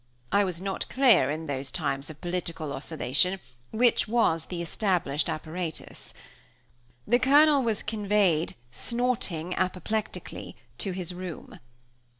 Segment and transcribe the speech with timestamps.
[0.31, 6.15] I was not clear, in those times of political oscillation, which was the established apparatus.
[7.05, 11.59] The Colonel was conveyed, snorting apoplectically, to his room.